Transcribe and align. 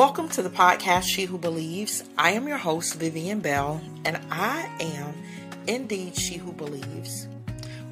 Welcome 0.00 0.30
to 0.30 0.40
the 0.40 0.48
podcast, 0.48 1.02
She 1.02 1.26
Who 1.26 1.36
Believes. 1.36 2.04
I 2.16 2.30
am 2.30 2.48
your 2.48 2.56
host, 2.56 2.94
Vivian 2.94 3.40
Bell, 3.40 3.82
and 4.06 4.18
I 4.30 4.66
am 4.80 5.12
indeed 5.66 6.16
She 6.16 6.38
Who 6.38 6.54
Believes. 6.54 7.28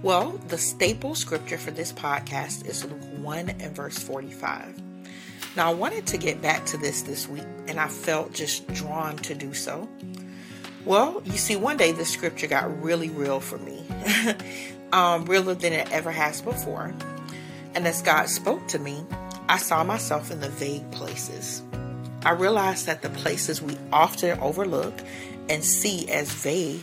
Well, 0.00 0.30
the 0.48 0.56
staple 0.56 1.14
scripture 1.14 1.58
for 1.58 1.70
this 1.70 1.92
podcast 1.92 2.66
is 2.66 2.82
Luke 2.82 3.04
1 3.18 3.50
and 3.50 3.76
verse 3.76 3.98
45. 3.98 4.80
Now, 5.54 5.70
I 5.70 5.74
wanted 5.74 6.06
to 6.06 6.16
get 6.16 6.40
back 6.40 6.64
to 6.68 6.78
this 6.78 7.02
this 7.02 7.28
week, 7.28 7.44
and 7.66 7.78
I 7.78 7.88
felt 7.88 8.32
just 8.32 8.66
drawn 8.68 9.18
to 9.18 9.34
do 9.34 9.52
so. 9.52 9.86
Well, 10.86 11.20
you 11.26 11.36
see, 11.36 11.56
one 11.56 11.76
day 11.76 11.92
the 11.92 12.06
scripture 12.06 12.46
got 12.46 12.82
really 12.82 13.10
real 13.10 13.38
for 13.38 13.58
me, 13.58 13.84
um, 14.94 15.26
realer 15.26 15.52
than 15.52 15.74
it 15.74 15.92
ever 15.92 16.10
has 16.10 16.40
before. 16.40 16.94
And 17.74 17.86
as 17.86 18.00
God 18.00 18.30
spoke 18.30 18.66
to 18.68 18.78
me, 18.78 19.04
I 19.50 19.58
saw 19.58 19.84
myself 19.84 20.30
in 20.30 20.40
the 20.40 20.48
vague 20.48 20.90
places. 20.90 21.62
I 22.24 22.32
realized 22.32 22.86
that 22.86 23.02
the 23.02 23.10
places 23.10 23.62
we 23.62 23.76
often 23.92 24.38
overlook 24.40 24.94
and 25.48 25.64
see 25.64 26.08
as 26.10 26.32
vague 26.32 26.82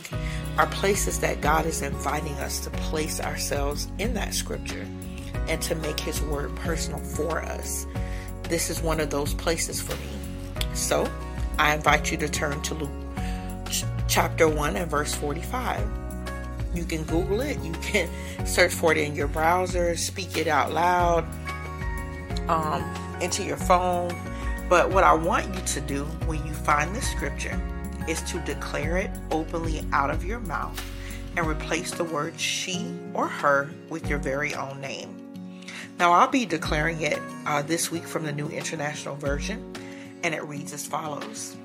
are 0.56 0.66
places 0.68 1.20
that 1.20 1.42
God 1.42 1.66
is 1.66 1.82
inviting 1.82 2.32
us 2.34 2.60
to 2.60 2.70
place 2.70 3.20
ourselves 3.20 3.88
in 3.98 4.14
that 4.14 4.32
scripture 4.32 4.86
and 5.48 5.60
to 5.62 5.74
make 5.74 6.00
His 6.00 6.22
word 6.22 6.54
personal 6.56 6.98
for 7.00 7.42
us. 7.42 7.86
This 8.44 8.70
is 8.70 8.80
one 8.80 8.98
of 8.98 9.10
those 9.10 9.34
places 9.34 9.80
for 9.80 9.94
me. 9.96 10.64
So 10.74 11.10
I 11.58 11.74
invite 11.74 12.10
you 12.10 12.16
to 12.18 12.28
turn 12.28 12.62
to 12.62 12.74
Luke 12.74 12.90
chapter 14.08 14.48
1 14.48 14.76
and 14.76 14.90
verse 14.90 15.14
45. 15.14 15.86
You 16.74 16.84
can 16.84 17.04
Google 17.04 17.42
it, 17.42 17.58
you 17.60 17.72
can 17.82 18.08
search 18.46 18.72
for 18.72 18.92
it 18.92 18.98
in 18.98 19.14
your 19.14 19.28
browser, 19.28 19.96
speak 19.96 20.38
it 20.38 20.46
out 20.46 20.72
loud 20.72 21.26
um, 22.48 22.82
into 23.20 23.42
your 23.44 23.56
phone 23.56 24.14
but 24.68 24.90
what 24.90 25.04
I 25.04 25.14
want 25.14 25.54
you 25.54 25.60
to 25.60 25.80
do 25.80 26.04
when 26.26 26.44
you 26.46 26.52
find 26.52 26.94
the 26.94 27.02
scripture 27.02 27.60
is 28.08 28.22
to 28.22 28.38
declare 28.40 28.96
it 28.96 29.10
openly 29.30 29.84
out 29.92 30.10
of 30.10 30.24
your 30.24 30.40
mouth 30.40 30.82
and 31.36 31.46
replace 31.46 31.90
the 31.90 32.04
word 32.04 32.38
she 32.38 32.92
or 33.14 33.28
her 33.28 33.70
with 33.88 34.08
your 34.08 34.18
very 34.18 34.54
own 34.54 34.80
name. 34.80 35.16
Now, 35.98 36.12
I'll 36.12 36.28
be 36.28 36.44
declaring 36.46 37.00
it 37.00 37.18
uh, 37.46 37.62
this 37.62 37.90
week 37.90 38.04
from 38.04 38.24
the 38.24 38.32
New 38.32 38.48
International 38.48 39.16
Version, 39.16 39.72
and 40.22 40.34
it 40.34 40.44
reads 40.44 40.72
as 40.72 40.86
follows 40.86 41.56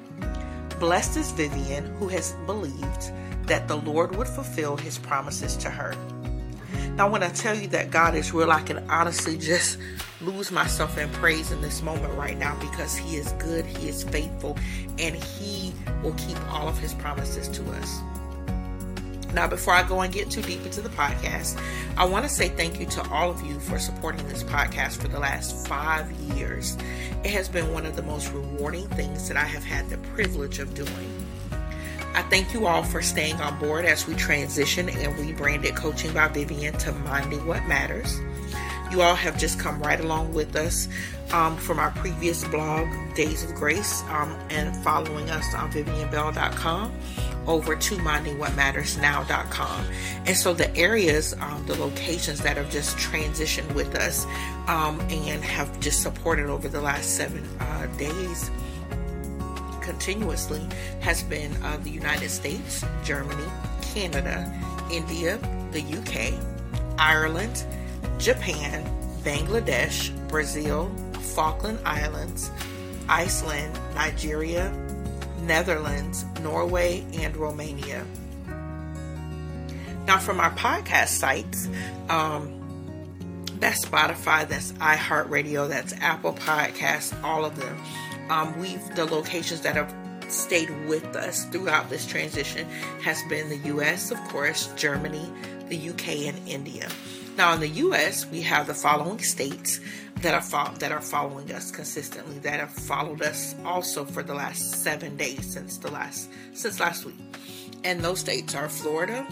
Blessed 0.80 1.18
is 1.18 1.32
Vivian, 1.32 1.86
who 1.96 2.08
has 2.08 2.34
believed 2.46 3.12
that 3.44 3.68
the 3.68 3.78
Lord 3.78 4.16
would 4.16 4.28
fulfill 4.28 4.78
his 4.78 4.98
promises 4.98 5.56
to 5.58 5.70
her. 5.70 5.96
Now, 7.02 7.10
when 7.10 7.24
I 7.24 7.30
tell 7.30 7.58
you 7.58 7.68
that 7.70 7.90
God 7.90 8.14
is 8.14 8.32
real, 8.32 8.52
I 8.52 8.62
can 8.62 8.88
honestly 8.88 9.36
just 9.36 9.80
lose 10.22 10.52
myself 10.52 11.00
in 11.00 11.10
praise 11.14 11.52
in 11.52 11.60
this 11.60 11.82
moment 11.82 12.14
right 12.14 12.38
now 12.38 12.56
because 12.60 12.96
He 12.96 13.16
is 13.16 13.32
good, 13.40 13.66
He 13.66 13.90
is 13.90 14.04
faithful, 14.04 14.56
and 15.00 15.16
He 15.16 15.74
will 16.04 16.14
keep 16.14 16.38
all 16.52 16.70
of 16.70 16.78
His 16.78 16.94
promises 16.94 17.48
to 17.48 17.64
us. 17.72 18.02
Now, 19.34 19.48
before 19.48 19.74
I 19.74 19.82
go 19.82 20.02
and 20.02 20.14
get 20.14 20.30
too 20.30 20.44
deep 20.44 20.64
into 20.64 20.80
the 20.80 20.90
podcast, 20.90 21.60
I 21.98 22.06
want 22.06 22.24
to 22.26 22.30
say 22.30 22.50
thank 22.50 22.80
you 22.80 22.86
to 22.86 23.10
all 23.10 23.32
of 23.32 23.42
you 23.48 23.60
for 23.60 23.80
supporting 23.80 24.28
this 24.28 24.44
podcast 24.44 25.02
for 25.02 25.08
the 25.08 25.18
last 25.18 25.68
five 25.68 26.12
years. 26.12 26.78
It 27.24 27.32
has 27.32 27.50
been 27.50 27.74
one 27.74 27.88
of 27.88 27.96
the 27.96 28.04
most 28.04 28.32
rewarding 28.32 28.88
things 28.90 29.28
that 29.28 29.38
I 29.38 29.46
have 29.46 29.64
had 29.64 29.90
the 29.90 29.98
privilege 30.14 30.60
of 30.60 30.76
doing. 30.76 31.11
I 32.14 32.24
thank 32.24 32.54
you 32.54 32.68
all 32.68 32.84
for 32.84 33.02
staying 33.02 33.36
on 33.36 33.58
board 33.60 33.86
as 33.86 34.08
we 34.08 34.16
transition 34.16 34.90
and 34.90 35.18
rebranded 35.18 35.76
Coaching 35.76 36.14
by 36.14 36.28
Vivian 36.28 36.74
to 36.80 36.92
Minding 36.92 37.46
What 37.46 37.66
Matters. 37.68 38.20
You 38.92 39.02
all 39.02 39.16
have 39.16 39.38
just 39.38 39.58
come 39.58 39.82
right 39.82 40.00
along 40.00 40.34
with 40.34 40.56
us 40.58 40.90
um, 41.32 41.56
from 41.56 41.80
our 41.80 41.92
previous 41.92 42.44
blog, 42.46 42.88
Days 43.16 43.46
of 43.46 43.56
Grace, 43.56 44.04
um, 44.10 44.38
and 44.50 44.76
following 44.84 45.30
us 45.30 45.54
on 45.56 45.72
VivianBell.com 45.72 46.92
over 47.48 47.76
to 47.76 47.96
mindingwhatmattersnow.com. 47.96 49.86
And 50.26 50.36
so 50.36 50.54
the 50.54 50.76
areas, 50.76 51.34
um, 51.40 51.66
the 51.66 51.76
locations 51.76 52.42
that 52.42 52.58
have 52.58 52.70
just 52.70 52.98
transitioned 52.98 53.74
with 53.74 53.96
us 53.96 54.26
um, 54.68 55.00
and 55.10 55.44
have 55.44 55.80
just 55.80 56.02
supported 56.02 56.48
over 56.48 56.68
the 56.68 56.82
last 56.82 57.16
seven 57.16 57.48
uh, 57.60 57.88
days 57.98 58.52
continuously 59.92 60.62
has 61.02 61.22
been 61.24 61.52
uh, 61.64 61.76
the 61.84 61.90
United 61.90 62.30
States, 62.30 62.86
Germany, 63.04 63.44
Canada, 63.82 64.50
India, 64.90 65.38
the 65.72 65.82
UK, 65.82 66.34
Ireland, 66.98 67.66
Japan, 68.18 68.86
Bangladesh, 69.24 70.16
Brazil, 70.30 70.90
Falkland 71.36 71.78
Islands, 71.84 72.50
Iceland, 73.10 73.78
Nigeria, 73.94 74.72
Netherlands, 75.42 76.24
Norway, 76.42 77.04
and 77.16 77.36
Romania. 77.36 78.06
Now, 80.08 80.20
from 80.20 80.40
our 80.40 80.52
podcast 80.52 81.10
sites, 81.10 81.68
um, 82.08 82.58
that's 83.60 83.84
Spotify, 83.86 84.48
that's 84.48 84.72
iHeartRadio, 84.74 85.68
that's 85.68 85.92
Apple 86.00 86.34
Podcasts, 86.34 87.14
all 87.24 87.44
of 87.44 87.58
them 87.58 87.78
um, 88.32 88.58
we've 88.60 88.96
the 88.96 89.06
locations 89.06 89.62
that 89.62 89.76
have 89.76 89.94
stayed 90.30 90.70
with 90.88 91.16
us 91.18 91.44
throughout 91.46 91.90
this 91.90 92.06
transition 92.06 92.66
has 93.02 93.22
been 93.24 93.50
the 93.50 93.58
US, 93.76 94.10
of 94.10 94.18
course, 94.30 94.72
Germany, 94.78 95.30
the 95.68 95.90
UK, 95.90 96.08
and 96.28 96.48
India. 96.48 96.88
Now, 97.38 97.54
in 97.54 97.60
the 97.60 97.68
US, 97.68 98.26
we 98.26 98.42
have 98.42 98.68
the 98.68 98.74
following 98.74 99.20
states 99.20 99.82
that 100.22 100.34
are 100.34 100.42
fo- 100.42 100.74
that 100.80 100.94
are 100.94 101.02
following 101.02 101.52
us 101.52 101.72
consistently, 101.72 102.40
that 102.40 102.60
have 102.62 102.72
followed 102.72 103.22
us 103.22 103.54
also 103.66 104.06
for 104.06 104.24
the 104.24 104.34
last 104.34 104.82
seven 104.82 105.18
days 105.18 105.46
since 105.52 105.78
the 105.78 105.92
last 105.92 106.30
since 106.54 106.80
last 106.80 107.04
week, 107.04 107.20
and 107.84 108.02
those 108.02 108.20
states 108.20 108.56
are 108.56 108.70
Florida, 108.70 109.28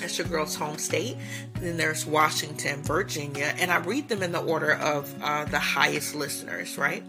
that's 0.00 0.18
your 0.18 0.26
girl's 0.26 0.54
home 0.54 0.78
state. 0.78 1.16
Then 1.54 1.76
there's 1.76 2.04
Washington, 2.04 2.82
Virginia, 2.82 3.54
and 3.58 3.70
I 3.70 3.78
read 3.78 4.08
them 4.08 4.22
in 4.22 4.32
the 4.32 4.42
order 4.42 4.74
of 4.74 5.12
uh, 5.22 5.46
the 5.46 5.58
highest 5.58 6.14
listeners, 6.14 6.76
right? 6.76 7.02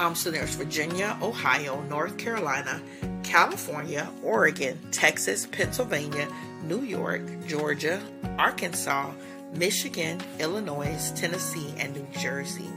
Um, 0.00 0.14
so 0.14 0.30
there's 0.30 0.54
Virginia, 0.54 1.14
Ohio, 1.20 1.82
North 1.82 2.16
Carolina, 2.16 2.80
California, 3.22 4.08
Oregon, 4.22 4.78
Texas, 4.92 5.44
Pennsylvania, 5.44 6.26
New 6.62 6.80
York, 6.80 7.20
Georgia, 7.46 8.00
Arkansas, 8.38 9.12
Michigan, 9.52 10.18
Illinois, 10.38 11.12
Tennessee, 11.14 11.74
and 11.76 11.92
New 11.92 12.06
Jersey. 12.18 12.70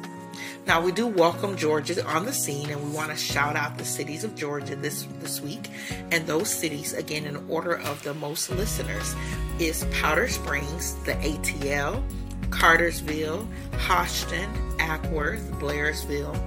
Now 0.67 0.81
we 0.81 0.91
do 0.91 1.07
welcome 1.07 1.55
Georgia 1.55 2.05
on 2.05 2.25
the 2.25 2.33
scene, 2.33 2.69
and 2.69 2.83
we 2.83 2.89
want 2.89 3.09
to 3.11 3.15
shout 3.15 3.55
out 3.55 3.77
the 3.77 3.85
cities 3.85 4.25
of 4.25 4.35
Georgia 4.35 4.75
this 4.75 5.07
this 5.21 5.39
week. 5.39 5.69
And 6.11 6.27
those 6.27 6.53
cities, 6.53 6.91
again, 6.91 7.25
in 7.25 7.37
order 7.49 7.77
of 7.79 8.03
the 8.03 8.15
most 8.15 8.49
listeners, 8.49 9.15
is 9.59 9.85
Powder 9.93 10.27
Springs, 10.27 10.95
the 11.05 11.13
ATL, 11.13 12.03
Cartersville, 12.49 13.47
Hodgson, 13.77 14.51
Acworth, 14.77 15.49
Blairsville, 15.59 16.37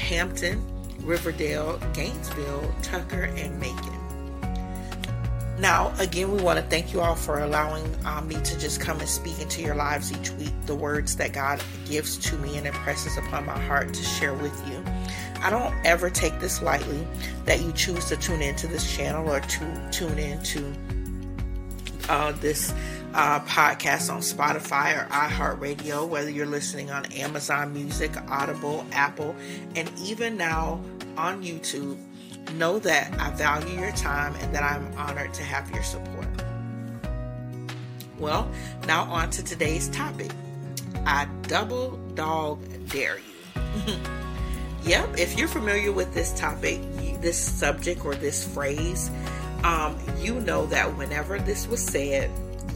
Hampton, 0.00 0.64
Riverdale, 1.02 1.78
Gainesville, 1.92 2.74
Tucker, 2.82 3.24
and 3.36 3.58
Macon. 3.60 4.00
Now, 5.60 5.92
again, 5.98 6.32
we 6.32 6.42
want 6.42 6.58
to 6.58 6.64
thank 6.64 6.94
you 6.94 7.02
all 7.02 7.14
for 7.14 7.40
allowing 7.40 7.84
um, 8.06 8.26
me 8.26 8.36
to 8.36 8.58
just 8.58 8.80
come 8.80 8.98
and 8.98 9.08
speak 9.08 9.38
into 9.40 9.60
your 9.60 9.74
lives 9.74 10.10
each 10.10 10.30
week 10.32 10.54
the 10.64 10.74
words 10.74 11.16
that 11.16 11.34
God 11.34 11.62
gives 11.86 12.16
to 12.30 12.36
me 12.38 12.56
and 12.56 12.66
impresses 12.66 13.18
upon 13.18 13.44
my 13.44 13.58
heart 13.58 13.92
to 13.92 14.02
share 14.02 14.32
with 14.32 14.56
you. 14.66 14.82
I 15.42 15.50
don't 15.50 15.74
ever 15.84 16.08
take 16.08 16.40
this 16.40 16.62
lightly 16.62 17.06
that 17.44 17.60
you 17.60 17.72
choose 17.72 18.06
to 18.06 18.16
tune 18.16 18.40
into 18.40 18.68
this 18.68 18.90
channel 18.96 19.30
or 19.30 19.40
to 19.40 19.88
tune 19.92 20.18
into 20.18 20.72
uh, 22.08 22.32
this 22.32 22.72
uh, 23.14 23.40
podcast 23.40 24.12
on 24.12 24.20
Spotify 24.20 24.96
or 24.96 25.08
iHeartRadio, 25.10 26.08
whether 26.08 26.30
you're 26.30 26.46
listening 26.46 26.90
on 26.90 27.06
Amazon 27.12 27.72
Music, 27.72 28.12
Audible, 28.28 28.86
Apple, 28.92 29.34
and 29.74 29.90
even 29.98 30.36
now 30.36 30.80
on 31.16 31.42
YouTube 31.42 31.98
know 32.54 32.78
that 32.80 33.12
I 33.20 33.30
value 33.30 33.78
your 33.78 33.92
time 33.92 34.34
and 34.36 34.54
that 34.54 34.62
I'm 34.62 34.92
honored 34.96 35.32
to 35.34 35.42
have 35.42 35.70
your 35.70 35.82
support. 35.82 36.26
Well, 38.18 38.50
now 38.86 39.04
on 39.04 39.30
to 39.30 39.44
today's 39.44 39.88
topic. 39.88 40.30
I 41.06 41.26
double 41.42 41.96
dog 42.14 42.60
dare 42.88 43.18
you. 43.18 43.94
yep, 44.82 45.08
if 45.18 45.38
you're 45.38 45.48
familiar 45.48 45.92
with 45.92 46.12
this 46.12 46.32
topic, 46.32 46.80
this 47.20 47.38
subject, 47.38 48.04
or 48.04 48.14
this 48.14 48.46
phrase, 48.46 49.10
um, 49.64 49.98
you 50.18 50.40
know 50.40 50.66
that 50.66 50.96
whenever 50.96 51.38
this 51.38 51.66
was 51.68 51.82
said, 51.82 52.30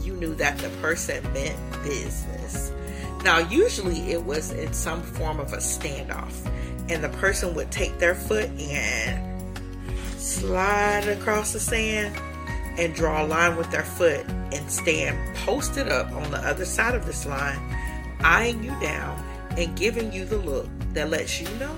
you 0.05 0.13
knew 0.13 0.35
that 0.35 0.57
the 0.59 0.69
person 0.81 1.21
meant 1.33 1.57
business. 1.83 2.71
Now, 3.23 3.39
usually 3.39 4.11
it 4.11 4.23
was 4.23 4.51
in 4.51 4.71
some 4.73 5.01
form 5.01 5.39
of 5.39 5.51
a 5.53 5.57
standoff, 5.57 6.33
and 6.89 7.03
the 7.03 7.09
person 7.17 7.55
would 7.55 7.71
take 7.71 7.97
their 7.97 8.15
foot 8.15 8.49
and 8.59 9.57
slide 10.17 11.07
across 11.07 11.53
the 11.53 11.59
sand 11.59 12.15
and 12.77 12.93
draw 12.93 13.25
a 13.25 13.27
line 13.27 13.55
with 13.55 13.71
their 13.71 13.83
foot 13.83 14.25
and 14.51 14.71
stand 14.71 15.17
posted 15.37 15.87
up 15.87 16.11
on 16.11 16.29
the 16.31 16.37
other 16.37 16.65
side 16.65 16.93
of 16.93 17.05
this 17.05 17.25
line, 17.25 17.59
eyeing 18.21 18.63
you 18.63 18.77
down 18.79 19.23
and 19.57 19.75
giving 19.77 20.11
you 20.11 20.25
the 20.25 20.37
look 20.37 20.67
that 20.93 21.09
lets 21.09 21.41
you 21.41 21.47
know 21.57 21.75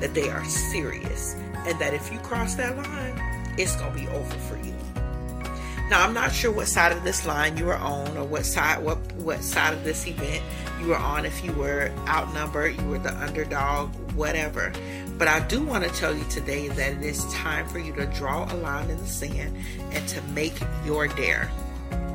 that 0.00 0.14
they 0.14 0.30
are 0.30 0.44
serious 0.44 1.34
and 1.66 1.78
that 1.78 1.92
if 1.92 2.12
you 2.12 2.18
cross 2.20 2.54
that 2.54 2.76
line, 2.76 3.54
it's 3.58 3.76
going 3.76 3.92
to 3.92 4.00
be 4.00 4.08
over 4.08 4.38
for 4.38 4.56
you. 4.58 4.67
Now, 5.90 6.04
I'm 6.04 6.12
not 6.12 6.32
sure 6.32 6.52
what 6.52 6.68
side 6.68 6.92
of 6.92 7.02
this 7.02 7.24
line 7.24 7.56
you 7.56 7.64
were 7.64 7.76
on 7.76 8.14
or 8.18 8.24
what 8.24 8.44
side 8.44 8.82
what 8.82 8.98
what 9.14 9.42
side 9.42 9.72
of 9.72 9.84
this 9.84 10.06
event 10.06 10.42
you 10.80 10.88
were 10.88 10.96
on 10.96 11.24
if 11.24 11.42
you 11.42 11.52
were 11.52 11.90
outnumbered, 12.06 12.78
you 12.78 12.86
were 12.88 12.98
the 12.98 13.16
underdog, 13.22 13.88
whatever. 14.12 14.70
But 15.16 15.28
I 15.28 15.40
do 15.40 15.62
want 15.62 15.84
to 15.84 15.90
tell 15.90 16.14
you 16.14 16.24
today 16.24 16.68
that 16.68 16.92
it 16.92 17.02
is 17.02 17.24
time 17.32 17.66
for 17.68 17.78
you 17.78 17.94
to 17.94 18.04
draw 18.06 18.52
a 18.52 18.56
line 18.56 18.90
in 18.90 18.98
the 18.98 19.06
sand 19.06 19.56
and 19.90 20.06
to 20.08 20.22
make 20.28 20.54
your 20.84 21.08
dare, 21.08 21.50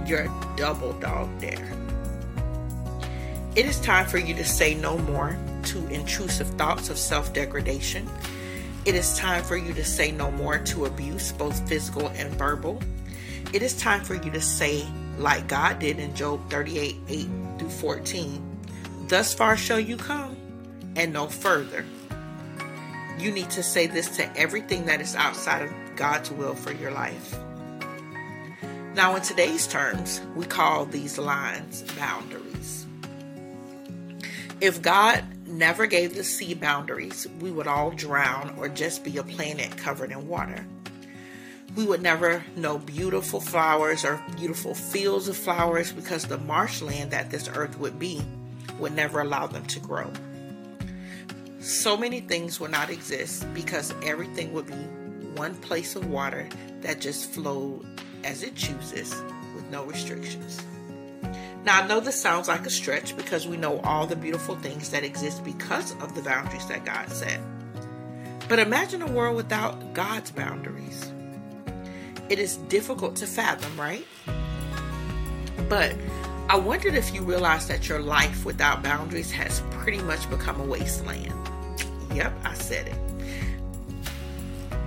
your 0.06 0.28
double 0.56 0.94
dog 0.94 1.28
dare. 1.42 1.74
It 3.56 3.66
is 3.66 3.80
time 3.82 4.06
for 4.06 4.20
you 4.20 4.36
to 4.36 4.46
say 4.46 4.76
no 4.76 5.00
more 5.00 5.36
to 5.64 5.88
intrusive 5.88 6.48
thoughts 6.50 6.90
of 6.90 6.98
self 7.00 7.34
degradation. 7.34 8.08
It 8.86 8.94
is 8.94 9.18
time 9.18 9.44
for 9.44 9.58
you 9.58 9.74
to 9.74 9.84
say 9.84 10.12
no 10.12 10.30
more 10.30 10.60
to 10.60 10.86
abuse, 10.86 11.32
both 11.32 11.68
physical 11.68 12.10
and 12.10 12.30
verbal. 12.36 12.80
It 13.52 13.62
is 13.62 13.76
time 13.76 14.04
for 14.04 14.16
you 14.16 14.32
to 14.32 14.42
say, 14.42 14.88
like 15.18 15.48
God 15.48 15.80
did 15.80 16.00
in 16.00 16.16
Job 16.16 16.50
38 16.50 16.96
8 17.08 17.28
through 17.60 17.70
14, 17.70 18.54
Thus 19.08 19.34
far 19.34 19.58
shall 19.58 19.80
you 19.80 19.98
come, 19.98 20.38
and 20.96 21.14
no 21.14 21.28
further. 21.28 21.86
You 23.20 23.32
need 23.32 23.50
to 23.52 23.64
say 23.64 23.88
this 23.88 24.16
to 24.18 24.38
everything 24.38 24.86
that 24.86 25.02
is 25.02 25.16
outside 25.16 25.62
of 25.62 25.72
God's 25.96 26.32
will 26.32 26.56
for 26.56 26.72
your 26.72 26.92
life. 26.92 27.38
Now, 28.96 29.16
in 29.16 29.22
today's 29.22 29.68
terms, 29.68 30.22
we 30.36 30.46
call 30.46 30.86
these 30.86 31.18
lines 31.18 31.84
boundaries. 31.98 32.86
If 34.62 34.82
God 34.82 35.24
never 35.48 35.88
gave 35.88 36.16
the 36.16 36.24
sea 36.24 36.54
boundaries, 36.54 37.28
we 37.40 37.52
would 37.52 37.68
all 37.68 37.92
drown 37.92 38.56
or 38.58 38.70
just 38.70 39.04
be 39.04 39.18
a 39.18 39.24
planet 39.24 39.76
covered 39.78 40.12
in 40.12 40.28
water. 40.28 40.66
We 41.76 41.86
would 41.86 42.02
never 42.02 42.46
know 42.56 42.78
beautiful 42.78 43.40
flowers 43.40 44.06
or 44.06 44.24
beautiful 44.36 44.76
fields 44.76 45.28
of 45.28 45.36
flowers 45.36 45.92
because 45.92 46.26
the 46.26 46.38
marshland 46.38 47.12
that 47.12 47.32
this 47.32 47.48
earth 47.48 47.80
would 47.80 47.98
be 47.98 48.22
would 48.80 48.96
never 48.96 49.22
allow 49.22 49.48
them 49.48 49.66
to 49.68 49.80
grow. 49.80 50.12
So 51.60 51.98
many 51.98 52.20
things 52.20 52.60
would 52.60 52.72
not 52.72 52.90
exist 52.90 53.52
because 53.54 53.94
everything 54.04 54.54
would 54.54 54.68
be 54.68 54.74
one 55.36 55.56
place 55.56 55.96
of 55.96 56.06
water 56.10 56.48
that 56.82 57.02
just 57.02 57.32
flowed 57.32 57.86
as 58.24 58.44
it 58.44 58.56
chooses 58.56 59.16
with 59.56 59.70
no 59.72 59.84
restrictions. 59.86 60.62
Now, 61.64 61.82
I 61.82 61.88
know 61.88 62.02
this 62.02 62.22
sounds 62.22 62.50
like 62.50 62.66
a 62.66 62.70
stretch 62.70 63.16
because 63.16 63.48
we 63.48 63.56
know 63.56 63.80
all 63.80 64.06
the 64.06 64.18
beautiful 64.18 64.56
things 64.56 64.90
that 64.90 65.04
exist 65.04 65.44
because 65.46 65.94
of 66.02 66.14
the 66.14 66.22
boundaries 66.22 66.68
that 66.68 66.84
God 66.84 67.10
set. 67.10 67.40
But 68.50 68.60
imagine 68.60 69.02
a 69.02 69.08
world 69.10 69.38
without 69.38 69.94
God's 69.94 70.32
boundaries. 70.32 71.12
It 72.30 72.40
is 72.40 72.58
difficult 72.70 73.16
to 73.18 73.28
fathom, 73.28 73.80
right? 73.80 74.06
But 75.70 75.96
I 76.50 76.58
wondered 76.58 76.96
if 76.96 77.14
you 77.14 77.22
realize 77.22 77.68
that 77.68 77.90
your 77.90 78.00
life 78.00 78.46
without 78.46 78.84
boundaries 78.84 79.32
has 79.32 79.62
pretty 79.72 80.00
much 80.00 80.30
become 80.30 80.60
a 80.60 80.66
wasteland. 80.66 81.34
Yep, 82.14 82.34
I 82.44 82.54
said 82.54 82.88
it. 82.88 82.96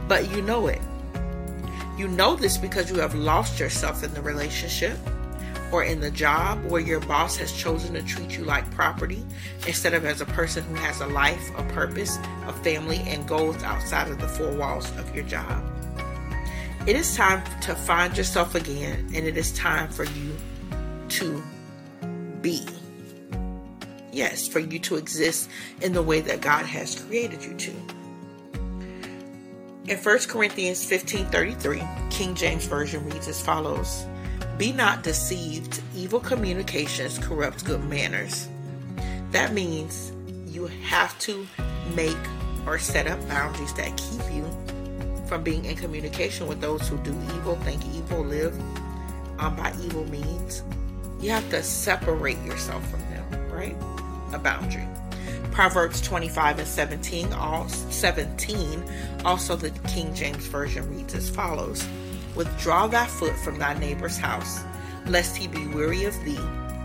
But 0.08 0.30
you 0.30 0.42
know 0.42 0.68
it. 0.68 0.80
You 1.98 2.08
know 2.08 2.36
this 2.36 2.56
because 2.56 2.90
you 2.90 2.98
have 3.00 3.14
lost 3.14 3.58
yourself 3.58 4.04
in 4.04 4.12
the 4.14 4.22
relationship 4.22 4.98
or 5.72 5.82
in 5.82 6.00
the 6.00 6.10
job 6.10 6.64
where 6.66 6.80
your 6.80 7.00
boss 7.00 7.36
has 7.36 7.52
chosen 7.52 7.94
to 7.94 8.02
treat 8.02 8.36
you 8.38 8.44
like 8.44 8.70
property 8.70 9.24
instead 9.66 9.94
of 9.94 10.04
as 10.04 10.20
a 10.20 10.26
person 10.26 10.62
who 10.64 10.74
has 10.74 11.00
a 11.00 11.06
life, 11.06 11.50
a 11.58 11.62
purpose, 11.64 12.18
a 12.46 12.52
family, 12.52 12.98
and 13.06 13.26
goals 13.26 13.62
outside 13.62 14.08
of 14.10 14.20
the 14.20 14.28
four 14.28 14.52
walls 14.52 14.90
of 14.98 15.14
your 15.14 15.24
job. 15.24 15.64
It 16.86 16.94
is 16.94 17.16
time 17.16 17.42
to 17.62 17.74
find 17.74 18.16
yourself 18.16 18.54
again, 18.54 19.10
and 19.12 19.26
it 19.26 19.36
is 19.36 19.52
time 19.54 19.88
for 19.88 20.04
you 20.04 20.36
to 21.08 21.42
be. 22.40 22.64
Yes, 24.12 24.46
for 24.46 24.60
you 24.60 24.78
to 24.78 24.94
exist 24.94 25.50
in 25.82 25.94
the 25.94 26.02
way 26.02 26.20
that 26.20 26.40
God 26.40 26.64
has 26.64 26.94
created 26.94 27.42
you 27.42 27.54
to. 27.54 27.72
In 29.88 29.98
1 29.98 30.28
Corinthians 30.28 30.84
15:33, 30.84 31.82
King 32.08 32.36
James 32.36 32.66
Version 32.66 33.04
reads 33.10 33.26
as 33.26 33.40
follows: 33.40 34.04
Be 34.56 34.70
not 34.70 35.02
deceived, 35.02 35.82
evil 35.92 36.20
communications 36.20 37.18
corrupt 37.18 37.64
good 37.64 37.82
manners. 37.82 38.46
That 39.32 39.52
means 39.52 40.12
you 40.46 40.68
have 40.84 41.18
to 41.20 41.48
make 41.96 42.16
or 42.64 42.78
set 42.78 43.08
up 43.08 43.18
boundaries 43.28 43.72
that 43.74 43.96
keep 43.96 44.22
you 44.32 44.46
from 45.26 45.42
being 45.42 45.64
in 45.64 45.76
communication 45.76 46.46
with 46.46 46.60
those 46.60 46.88
who 46.88 46.96
do 46.98 47.12
evil, 47.34 47.56
think 47.56 47.84
evil, 47.94 48.24
live 48.24 48.58
um, 49.38 49.56
by 49.56 49.72
evil 49.82 50.04
means. 50.08 50.62
You 51.20 51.30
have 51.30 51.48
to 51.50 51.62
separate 51.62 52.40
yourself 52.42 52.88
from 52.90 53.00
them, 53.10 53.50
right? 53.50 53.76
A 54.32 54.38
boundary. 54.38 54.86
Proverbs 55.50 56.02
25 56.02 56.58
and 56.58 56.68
17, 56.68 57.32
all 57.32 57.68
17, 57.68 58.84
also 59.24 59.56
the 59.56 59.70
King 59.88 60.14
James 60.14 60.46
Version 60.46 60.88
reads 60.94 61.14
as 61.14 61.30
follows 61.30 61.86
Withdraw 62.34 62.86
thy 62.86 63.06
foot 63.06 63.34
from 63.38 63.58
thy 63.58 63.72
neighbor's 63.78 64.18
house, 64.18 64.60
lest 65.06 65.34
he 65.36 65.48
be 65.48 65.66
weary 65.68 66.04
of 66.04 66.14
thee, 66.24 66.38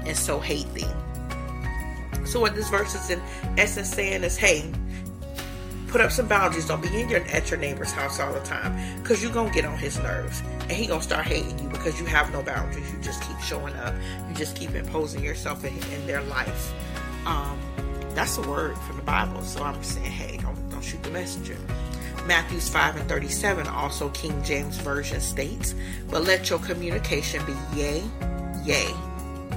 and 0.06 0.16
so 0.16 0.40
hate 0.40 0.74
thee. 0.74 0.88
So, 2.26 2.40
what 2.40 2.56
this 2.56 2.70
verse 2.70 2.96
is 2.96 3.10
in 3.10 3.22
essence 3.58 3.90
saying 3.90 4.24
is, 4.24 4.38
hey, 4.38 4.72
put 5.92 6.02
up 6.02 6.12
some 6.12 6.28
boundaries. 6.28 6.68
Don't 6.68 6.82
be 6.82 7.00
in 7.00 7.10
your 7.10 7.22
at 7.28 7.50
your 7.52 7.60
neighbor's 7.60 7.92
house 7.92 8.20
all 8.20 8.34
the 8.34 8.40
time 8.40 8.76
because 9.02 9.22
you're 9.22 9.34
gonna 9.34 9.52
get 9.52 9.66
on 9.66 9.78
his 9.78 10.00
nerves 10.00 10.42
and 10.62 10.72
he 10.72 10.88
gonna 10.88 11.04
start 11.04 11.26
hating 11.26 11.60
you 11.60 11.70
because 11.70 12.00
you 12.00 12.06
have 12.06 12.32
no 12.32 12.42
boundaries. 12.42 12.92
You 12.92 13.00
just 13.00 13.22
keep 13.24 13.40
showing 13.40 13.76
up. 13.76 13.94
You 14.30 14.36
just 14.36 14.56
keep 14.56 14.74
imposing 14.74 15.24
yourself 15.24 15.64
in, 15.66 15.76
in 15.94 16.08
their 16.08 16.22
life. 16.24 16.74
Um, 17.26 17.60
that's 18.16 18.38
a 18.38 18.42
word 18.42 18.78
from 18.80 18.98
the 18.98 19.04
Bible. 19.04 19.42
So 19.42 19.64
I'm 19.64 19.82
saying, 19.84 20.06
hey, 20.06 20.38
don't, 20.38 20.70
don't 20.70 20.84
shoot 20.84 21.02
the 21.04 21.12
messenger. 21.12 21.58
Matthews 22.26 22.70
5 22.70 22.98
and 22.98 23.10
37, 23.10 23.68
also 23.68 24.10
King 24.10 24.44
James 24.44 24.78
Version 24.78 25.20
states, 25.20 25.74
But 26.10 26.24
let 26.24 26.50
your 26.50 26.60
communication 26.60 27.44
be 27.46 27.56
yea, 27.76 28.04
yea, 28.64 28.94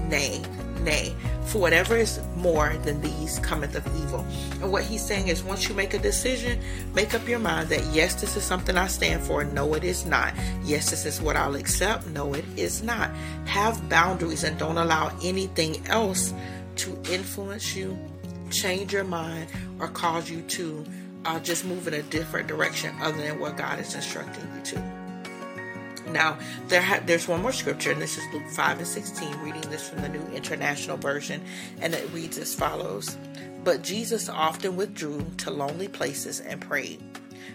nay, 0.09 0.43
nay. 0.83 1.15
For 1.55 1.61
whatever 1.61 1.97
is 1.97 2.19
more 2.35 2.77
than 2.79 3.01
these 3.01 3.39
cometh 3.39 3.77
of 3.77 3.87
evil. 4.03 4.27
And 4.61 4.73
what 4.73 4.83
he's 4.83 5.07
saying 5.07 5.29
is 5.29 5.45
once 5.45 5.69
you 5.69 5.75
make 5.77 5.95
a 5.95 6.01
decision, 6.01 6.59
make 6.95 7.15
up 7.15 7.29
your 7.29 7.39
mind 7.39 7.69
that 7.69 7.85
yes, 7.95 8.21
this 8.21 8.37
is 8.37 8.43
something 8.43 8.77
I 8.77 8.89
stand 8.89 9.23
for. 9.23 9.45
No, 9.45 9.75
it 9.75 9.85
is 9.85 10.05
not. 10.05 10.35
Yes, 10.65 10.91
this 10.91 11.07
is 11.07 11.21
what 11.21 11.37
I'll 11.37 11.55
accept. 11.55 12.09
No, 12.09 12.35
it 12.35 12.45
is 12.57 12.83
not. 12.83 13.15
Have 13.45 13.89
boundaries 13.89 14.43
and 14.43 14.59
don't 14.59 14.79
allow 14.79 15.17
anything 15.23 15.87
else 15.87 16.35
to 16.79 16.91
influence 17.09 17.77
you 17.77 17.97
change 18.51 18.93
your 18.93 19.05
mind 19.05 19.49
or 19.79 19.87
cause 19.87 20.29
you 20.29 20.43
to 20.43 20.85
uh, 21.25 21.39
just 21.39 21.65
move 21.65 21.87
in 21.87 21.95
a 21.95 22.03
different 22.03 22.49
direction 22.49 22.93
other 23.01 23.19
than 23.19 23.39
what 23.39 23.57
God 23.57 23.79
is 23.79 23.95
instructing 23.95 24.45
you 24.57 24.63
to. 24.73 25.04
Now, 26.09 26.39
there 26.69 26.83
ha- 26.83 27.01
there's 27.05 27.29
one 27.29 27.43
more 27.43 27.53
scripture, 27.53 27.91
and 27.91 28.01
this 28.01 28.19
is 28.19 28.25
Luke 28.33 28.49
5 28.51 28.79
and 28.79 28.87
16, 28.87 29.39
reading 29.41 29.63
this 29.71 29.89
from 29.89 30.03
the 30.03 30.09
New 30.09 30.25
International 30.35 30.97
Version, 30.97 31.43
and 31.81 31.95
it 31.95 32.09
reads 32.13 32.39
as 32.39 32.55
follows 32.55 33.17
But 33.63 33.83
Jesus 33.83 34.29
often 34.29 34.77
withdrew 34.77 35.25
to 35.39 35.51
lonely 35.51 35.89
places 35.89 36.41
and 36.41 36.61
prayed. 36.61 37.01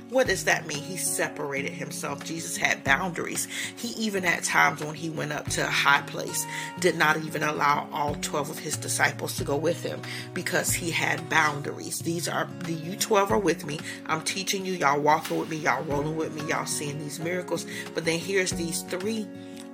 What 0.10 0.27
does 0.27 0.46
that 0.46 0.65
mean? 0.65 0.81
He 0.81 0.98
separated 0.98 1.72
himself. 1.72 2.24
Jesus 2.25 2.58
had 2.58 2.84
boundaries. 2.84 3.48
He 3.75 3.89
even 3.89 4.25
at 4.25 4.43
times 4.43 4.84
when 4.84 4.96
he 4.96 5.10
went 5.10 5.31
up 5.31 5.48
to 5.50 5.62
a 5.62 5.69
high 5.69 6.01
place 6.01 6.46
did 6.79 6.96
not 6.96 7.17
even 7.17 7.43
allow 7.43 7.88
all 7.91 8.15
12 8.15 8.50
of 8.50 8.60
his 8.60 8.75
disciples 8.75 9.38
to 9.38 9.43
go 9.43 9.55
with 9.55 9.84
him 9.84 10.01
because 10.34 10.74
he 10.74 10.89
had 10.89 11.29
boundaries. 11.29 12.00
These 12.00 12.27
are 12.27 12.50
the 12.63 12.74
you 12.74 12.96
12 12.96 13.31
are 13.31 13.39
with 13.39 13.65
me. 13.65 13.79
I'm 14.08 14.22
teaching 14.22 14.65
you, 14.65 14.74
y'all 14.74 15.00
walking 15.00 15.39
with 15.39 15.50
me, 15.50 15.58
y'all 15.58 15.84
rolling 15.84 16.15
with 16.15 16.34
me, 16.34 16.50
y'all 16.50 16.65
seeing 16.65 16.98
these 16.98 17.19
miracles. 17.19 17.65
But 17.93 18.05
then 18.05 18.19
here's 18.19 18.51
these 18.51 18.81
three 18.84 19.27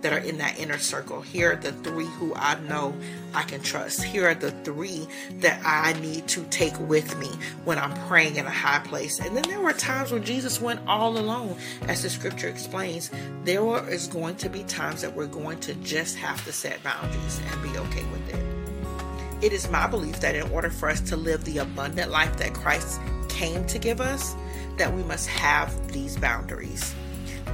that 0.06 0.14
are 0.14 0.20
in 0.20 0.38
that 0.38 0.60
inner 0.60 0.78
circle. 0.78 1.20
Here 1.20 1.54
are 1.54 1.56
the 1.56 1.72
three 1.72 2.06
who 2.06 2.36
I 2.36 2.60
know 2.60 2.96
I 3.34 3.42
can 3.42 3.60
trust. 3.60 4.04
Here 4.04 4.28
are 4.28 4.36
the 4.36 4.52
three 4.52 5.08
that 5.40 5.60
I 5.66 6.00
need 6.00 6.28
to 6.28 6.44
take 6.52 6.80
with 6.82 7.18
me 7.18 7.32
when 7.64 7.80
I'm 7.80 7.92
praying 8.08 8.36
in 8.36 8.46
a 8.46 8.52
high 8.52 8.78
place. 8.86 9.20
And 9.20 9.36
then 9.36 9.42
there 9.50 9.60
were 9.60 9.74
times 9.74 10.12
when 10.12 10.24
Jesus 10.24 10.62
went 10.62 10.80
all 10.86 11.18
alone, 11.18 11.58
as 11.88 12.04
the 12.04 12.12
scripture 12.12 12.48
explains. 12.48 13.10
There 13.46 13.90
is 13.90 14.08
going 14.08 14.36
to 14.36 14.48
be 14.48 14.62
times 14.66 15.02
that 15.02 15.16
we're 15.16 15.26
going 15.26 15.60
to 15.62 15.74
just 15.74 16.18
have 16.18 16.46
to 16.46 16.54
set 16.54 16.84
boundaries 16.84 17.42
and 17.52 17.64
be 17.64 17.76
okay 17.76 18.04
with 18.12 18.30
it. 18.32 19.44
It 19.44 19.54
is 19.54 19.72
my 19.72 19.88
belief 19.88 20.20
that 20.20 20.36
in 20.36 20.52
order 20.52 20.70
for 20.70 20.88
us 20.88 21.02
to 21.02 21.18
live 21.18 21.46
the 21.46 21.58
abundant 21.58 22.12
life 22.12 22.38
that 22.38 22.54
Christ 22.54 23.02
came 23.28 23.66
to 23.66 23.80
give 23.80 24.02
us, 24.02 24.36
that 24.78 24.94
we 24.94 25.02
must 25.02 25.28
have 25.30 25.92
these 25.92 26.16
boundaries. 26.16 26.94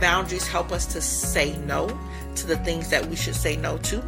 Boundaries 0.01 0.47
help 0.47 0.71
us 0.71 0.85
to 0.87 0.99
say 0.99 1.55
no 1.59 1.97
to 2.35 2.47
the 2.47 2.57
things 2.57 2.89
that 2.89 3.05
we 3.05 3.15
should 3.15 3.35
say 3.35 3.55
no 3.55 3.77
to 3.77 4.03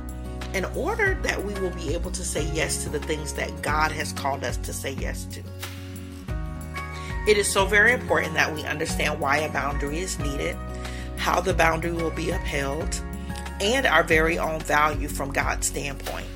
in 0.53 0.65
order 0.75 1.17
that 1.23 1.43
we 1.43 1.53
will 1.55 1.71
be 1.71 1.93
able 1.93 2.12
to 2.12 2.23
say 2.23 2.45
yes 2.51 2.83
to 2.83 2.89
the 2.89 3.00
things 3.00 3.33
that 3.33 3.62
God 3.62 3.91
has 3.91 4.12
called 4.13 4.43
us 4.43 4.57
to 4.57 4.73
say 4.73 4.91
yes 4.93 5.25
to. 5.25 5.41
It 7.27 7.38
is 7.38 7.51
so 7.51 7.65
very 7.65 7.93
important 7.93 8.33
that 8.33 8.53
we 8.53 8.63
understand 8.63 9.19
why 9.19 9.38
a 9.38 9.51
boundary 9.51 10.00
is 10.00 10.19
needed, 10.19 10.57
how 11.17 11.39
the 11.39 11.53
boundary 11.53 11.93
will 11.93 12.12
be 12.12 12.31
upheld, 12.31 13.01
and 13.62 13.85
our 13.85 14.03
very 14.03 14.38
own 14.38 14.59
value 14.59 15.07
from 15.07 15.31
God's 15.31 15.67
standpoint. 15.67 16.27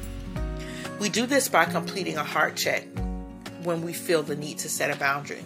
We 1.00 1.10
do 1.10 1.26
this 1.26 1.50
by 1.50 1.66
completing 1.66 2.16
a 2.16 2.24
heart 2.24 2.56
check 2.56 2.86
when 3.64 3.82
we 3.82 3.94
feel 3.94 4.24
the 4.24 4.36
need 4.36 4.60
to 4.60 4.70
set 4.70 4.96
a 4.96 4.98
boundary. 4.98 5.44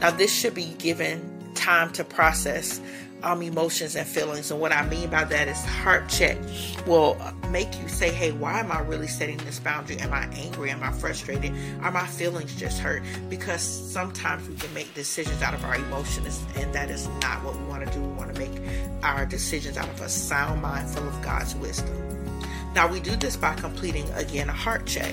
Now, 0.00 0.10
this 0.10 0.32
should 0.32 0.54
be 0.54 0.74
given 0.78 1.52
time 1.54 1.92
to 1.92 2.04
process 2.04 2.80
um, 3.22 3.42
emotions 3.42 3.96
and 3.96 4.06
feelings. 4.06 4.50
And 4.50 4.60
what 4.60 4.72
I 4.72 4.86
mean 4.88 5.10
by 5.10 5.24
that 5.24 5.48
is 5.48 5.64
heart 5.64 6.08
check 6.08 6.38
will 6.86 7.16
make 7.50 7.80
you 7.80 7.88
say, 7.88 8.10
hey, 8.10 8.32
why 8.32 8.60
am 8.60 8.72
I 8.72 8.80
really 8.80 9.06
setting 9.06 9.36
this 9.38 9.58
boundary? 9.58 9.98
Am 9.98 10.12
I 10.12 10.24
angry? 10.34 10.70
Am 10.70 10.82
I 10.82 10.92
frustrated? 10.92 11.52
Are 11.82 11.90
my 11.90 12.06
feelings 12.06 12.54
just 12.56 12.78
hurt? 12.78 13.02
Because 13.28 13.62
sometimes 13.62 14.48
we 14.48 14.54
can 14.56 14.72
make 14.74 14.92
decisions 14.94 15.42
out 15.42 15.54
of 15.54 15.64
our 15.64 15.76
emotions, 15.76 16.42
and 16.56 16.72
that 16.74 16.90
is 16.90 17.08
not 17.22 17.42
what 17.44 17.56
we 17.56 17.64
want 17.64 17.86
to 17.86 17.92
do. 17.92 18.00
We 18.00 18.12
want 18.14 18.34
to 18.34 18.40
make 18.40 18.62
our 19.02 19.26
decisions 19.26 19.76
out 19.76 19.88
of 19.88 20.00
a 20.00 20.08
sound 20.08 20.62
mind 20.62 20.88
full 20.90 21.06
of 21.06 21.22
God's 21.22 21.54
wisdom. 21.56 21.96
Now, 22.74 22.86
we 22.86 23.00
do 23.00 23.16
this 23.16 23.36
by 23.36 23.54
completing 23.54 24.08
again 24.10 24.48
a 24.48 24.52
heart 24.52 24.86
check. 24.86 25.12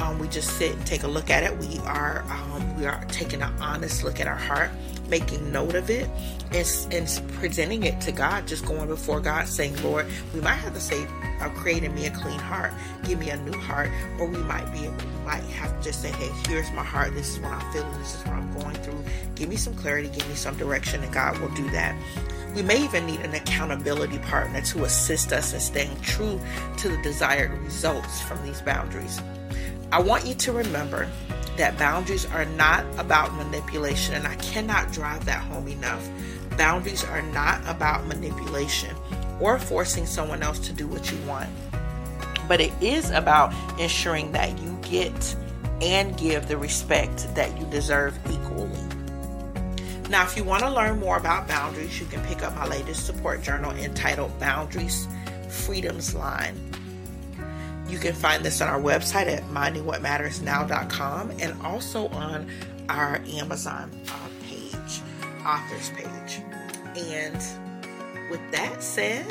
Um, 0.00 0.18
we 0.18 0.28
just 0.28 0.56
sit 0.58 0.72
and 0.72 0.86
take 0.86 1.02
a 1.02 1.08
look 1.08 1.30
at 1.30 1.42
it. 1.42 1.56
We 1.58 1.78
are 1.80 2.24
um, 2.28 2.78
we 2.78 2.86
are 2.86 3.04
taking 3.06 3.42
an 3.42 3.52
honest 3.60 4.04
look 4.04 4.20
at 4.20 4.26
our 4.26 4.36
heart 4.36 4.70
making 5.10 5.52
note 5.52 5.74
of 5.74 5.90
it 5.90 6.08
and, 6.52 6.86
and 6.92 7.32
presenting 7.34 7.82
it 7.82 8.00
to 8.02 8.12
God, 8.12 8.46
just 8.46 8.64
going 8.64 8.88
before 8.88 9.20
God 9.20 9.48
saying, 9.48 9.80
Lord, 9.82 10.06
we 10.32 10.40
might 10.40 10.54
have 10.54 10.74
to 10.74 10.80
say, 10.80 11.06
uh, 11.40 11.48
create 11.50 11.84
in 11.84 11.94
me 11.94 12.06
a 12.06 12.10
clean 12.10 12.38
heart, 12.38 12.72
give 13.04 13.18
me 13.18 13.30
a 13.30 13.36
new 13.38 13.58
heart, 13.58 13.90
or 14.18 14.26
we 14.26 14.38
might 14.38 14.70
be 14.72 14.80
we 14.80 15.24
might 15.24 15.42
have 15.44 15.76
to 15.76 15.84
just 15.84 16.02
say, 16.02 16.10
hey, 16.12 16.30
here's 16.48 16.70
my 16.72 16.84
heart, 16.84 17.14
this 17.14 17.34
is 17.34 17.40
what 17.40 17.52
I'm 17.52 17.72
feeling, 17.72 17.98
this 17.98 18.14
is 18.14 18.24
what 18.24 18.34
I'm 18.34 18.52
going 18.58 18.76
through. 18.76 19.04
Give 19.34 19.48
me 19.48 19.56
some 19.56 19.74
clarity, 19.74 20.08
give 20.08 20.28
me 20.28 20.34
some 20.34 20.56
direction, 20.56 21.02
and 21.02 21.12
God 21.12 21.38
will 21.38 21.50
do 21.50 21.68
that. 21.70 21.96
We 22.54 22.62
may 22.62 22.82
even 22.82 23.06
need 23.06 23.20
an 23.20 23.34
accountability 23.34 24.18
partner 24.18 24.60
to 24.60 24.84
assist 24.84 25.32
us 25.32 25.54
in 25.54 25.60
staying 25.60 26.00
true 26.00 26.40
to 26.78 26.88
the 26.88 27.00
desired 27.02 27.52
results 27.58 28.20
from 28.22 28.42
these 28.44 28.60
boundaries. 28.60 29.20
I 29.92 30.00
want 30.00 30.26
you 30.26 30.34
to 30.34 30.52
remember 30.52 31.08
that 31.60 31.76
boundaries 31.76 32.24
are 32.24 32.46
not 32.46 32.86
about 32.98 33.34
manipulation, 33.34 34.14
and 34.14 34.26
I 34.26 34.34
cannot 34.36 34.92
drive 34.92 35.26
that 35.26 35.42
home 35.42 35.68
enough. 35.68 36.08
Boundaries 36.56 37.04
are 37.04 37.20
not 37.20 37.60
about 37.68 38.06
manipulation 38.06 38.96
or 39.40 39.58
forcing 39.58 40.06
someone 40.06 40.42
else 40.42 40.58
to 40.60 40.72
do 40.72 40.86
what 40.86 41.12
you 41.12 41.18
want, 41.26 41.50
but 42.48 42.62
it 42.62 42.72
is 42.80 43.10
about 43.10 43.52
ensuring 43.78 44.32
that 44.32 44.58
you 44.58 44.78
get 44.80 45.36
and 45.82 46.16
give 46.16 46.48
the 46.48 46.56
respect 46.56 47.32
that 47.34 47.58
you 47.60 47.66
deserve 47.66 48.18
equally. 48.30 48.80
Now, 50.08 50.24
if 50.24 50.38
you 50.38 50.44
want 50.44 50.62
to 50.62 50.70
learn 50.70 50.98
more 50.98 51.18
about 51.18 51.46
boundaries, 51.46 52.00
you 52.00 52.06
can 52.06 52.24
pick 52.24 52.42
up 52.42 52.56
my 52.56 52.66
latest 52.66 53.04
support 53.04 53.42
journal 53.42 53.72
entitled 53.72 54.38
Boundaries 54.40 55.06
Freedom's 55.50 56.14
Line 56.14 56.69
you 57.90 57.98
can 57.98 58.14
find 58.14 58.44
this 58.44 58.60
on 58.60 58.68
our 58.68 58.80
website 58.80 59.26
at 59.26 59.42
mindingwhatmattersnow.com 59.48 61.32
and 61.40 61.60
also 61.62 62.08
on 62.08 62.48
our 62.88 63.20
Amazon 63.28 63.90
uh, 64.08 64.28
page, 64.46 65.00
authors 65.44 65.90
page. 65.90 66.42
And 66.96 67.36
with 68.30 68.40
that 68.52 68.82
said, 68.82 69.26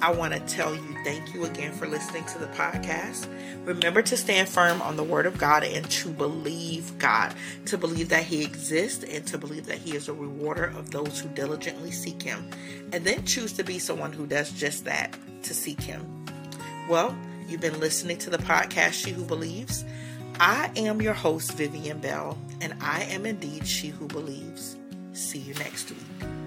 I 0.00 0.12
want 0.12 0.32
to 0.32 0.40
tell 0.40 0.74
you 0.74 0.96
thank 1.04 1.34
you 1.34 1.44
again 1.44 1.72
for 1.72 1.88
listening 1.88 2.24
to 2.26 2.38
the 2.38 2.46
podcast. 2.48 3.26
Remember 3.64 4.00
to 4.02 4.16
stand 4.16 4.48
firm 4.48 4.80
on 4.80 4.96
the 4.96 5.02
Word 5.02 5.26
of 5.26 5.38
God 5.38 5.64
and 5.64 5.88
to 5.90 6.10
believe 6.10 6.96
God, 6.98 7.34
to 7.66 7.76
believe 7.76 8.08
that 8.10 8.24
He 8.24 8.44
exists 8.44 9.04
and 9.04 9.26
to 9.26 9.38
believe 9.38 9.66
that 9.66 9.78
He 9.78 9.96
is 9.96 10.08
a 10.08 10.12
rewarder 10.12 10.66
of 10.66 10.92
those 10.92 11.20
who 11.20 11.28
diligently 11.30 11.90
seek 11.90 12.22
Him. 12.22 12.48
And 12.92 13.04
then 13.04 13.24
choose 13.24 13.52
to 13.54 13.64
be 13.64 13.78
someone 13.78 14.12
who 14.12 14.26
does 14.26 14.52
just 14.52 14.84
that, 14.84 15.16
to 15.42 15.52
seek 15.52 15.80
Him. 15.80 16.06
Well, 16.88 17.16
You've 17.48 17.62
been 17.62 17.80
listening 17.80 18.18
to 18.18 18.30
the 18.30 18.36
podcast 18.36 18.92
She 18.92 19.10
Who 19.10 19.24
Believes. 19.24 19.82
I 20.38 20.70
am 20.76 21.00
your 21.00 21.14
host, 21.14 21.52
Vivian 21.52 21.98
Bell, 21.98 22.36
and 22.60 22.74
I 22.82 23.04
am 23.04 23.24
indeed 23.24 23.66
She 23.66 23.88
Who 23.88 24.06
Believes. 24.06 24.76
See 25.14 25.38
you 25.38 25.54
next 25.54 25.88
week. 25.90 26.37